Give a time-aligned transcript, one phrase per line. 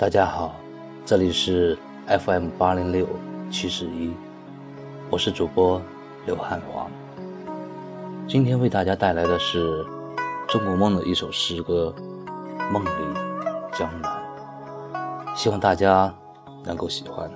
[0.00, 0.54] 大家好，
[1.04, 3.06] 这里是 FM 八零六
[3.50, 4.14] 七十一，
[5.10, 5.78] 我是主播
[6.24, 6.86] 刘汉华。
[8.26, 9.84] 今天为大家带来的是
[10.48, 11.94] 中国梦的一首诗歌
[12.72, 12.88] 《梦里
[13.74, 14.10] 江南》，
[15.36, 16.10] 希望大家
[16.64, 17.30] 能够喜欢。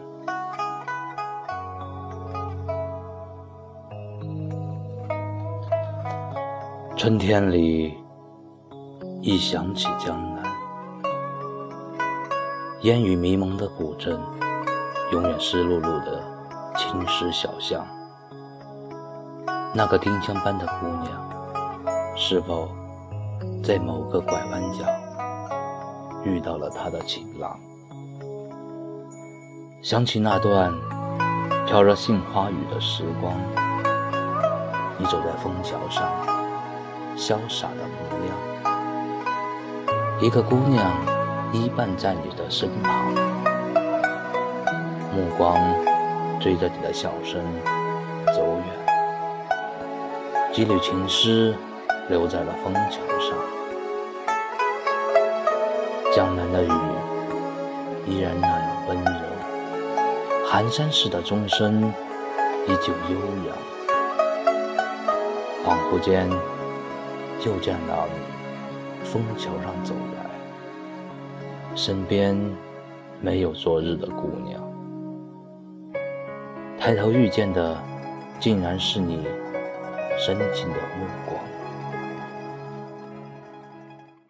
[6.96, 7.92] 春天里，
[9.20, 10.33] 一想起江南。
[12.84, 14.20] 烟雨迷蒙的古镇，
[15.10, 16.22] 永远湿漉漉的
[16.76, 17.82] 青石小巷。
[19.72, 21.10] 那个丁香般的姑娘，
[22.14, 22.68] 是否
[23.62, 24.84] 在某个拐弯角
[26.24, 27.58] 遇到了他的情郎？
[29.80, 30.70] 想起那段
[31.64, 33.32] 飘着杏花雨的时光，
[34.98, 36.06] 你走在枫桥上，
[37.16, 38.36] 潇洒的模样。
[40.20, 41.13] 一个姑娘。
[41.54, 43.14] 依伴在你的身旁，
[45.14, 45.56] 目光
[46.40, 47.40] 追着你的笑声
[48.34, 48.66] 走远，
[50.52, 51.54] 几缕情诗
[52.08, 53.38] 留在了枫桥上。
[56.12, 56.72] 江南的雨
[58.04, 59.20] 依然那样温柔，
[60.44, 61.84] 寒山寺的钟声
[62.66, 63.56] 依旧悠扬。
[65.64, 66.28] 恍惚间，
[67.46, 69.94] 又见到你枫桥上走。
[71.76, 72.36] 身边
[73.20, 74.62] 没有昨日的姑娘，
[76.78, 77.76] 抬头遇见的
[78.38, 79.26] 竟然是你
[80.16, 81.23] 深情的目光。